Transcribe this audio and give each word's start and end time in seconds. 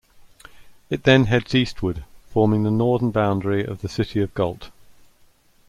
It 0.89 1.03
then 1.03 1.25
heads 1.25 1.53
eastward, 1.53 2.05
forming 2.31 2.63
the 2.63 2.71
northern 2.71 3.11
boundary 3.11 3.63
of 3.63 3.81
the 3.81 3.87
city 3.87 4.19
of 4.19 4.33
Galt. 4.33 4.71